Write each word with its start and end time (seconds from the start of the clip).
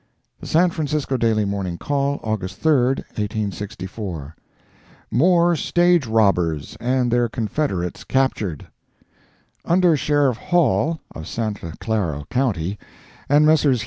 The 0.39 0.47
San 0.47 0.71
Francisco 0.71 1.15
Daily 1.15 1.45
Morning 1.45 1.77
Call, 1.77 2.19
August 2.23 2.57
3, 2.59 2.71
1864 3.13 4.35
MORE 5.11 5.55
STAGE 5.55 6.07
ROBBERS 6.07 6.75
AND 6.79 7.11
THEIR 7.11 7.29
CONFEDERATES 7.29 8.05
CAPTURED 8.05 8.65
Under 9.63 9.95
Sheriff 9.95 10.37
Hall, 10.37 11.01
of 11.13 11.27
Santa 11.27 11.75
Clara 11.79 12.25
county, 12.31 12.79
and 13.29 13.45
Messrs. 13.45 13.79